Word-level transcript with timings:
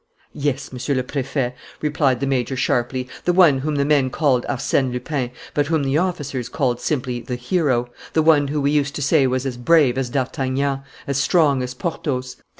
"Yes, 0.33 0.73
Monsieur 0.73 0.95
le 0.95 1.03
Préfet," 1.03 1.53
replied 1.79 2.21
the 2.21 2.25
major 2.25 2.55
sharply, 2.55 3.07
"the 3.25 3.33
one 3.33 3.59
whom 3.59 3.75
the 3.75 3.85
men 3.85 4.09
called 4.09 4.47
Arsène 4.49 4.91
Lupin, 4.91 5.29
but 5.53 5.67
whom 5.67 5.83
the 5.83 5.99
officers 5.99 6.49
called 6.49 6.81
simply 6.81 7.19
the 7.21 7.35
Hero, 7.35 7.87
the 8.13 8.23
one 8.23 8.47
who 8.47 8.59
we 8.61 8.71
used 8.71 8.95
to 8.95 9.03
say 9.03 9.27
was 9.27 9.45
as 9.45 9.57
brave 9.57 9.99
as 9.99 10.09
d'Artagnan, 10.09 10.81
as 11.05 11.17
strong 11.19 11.61
as 11.61 11.75
Porthos...." 11.75 12.37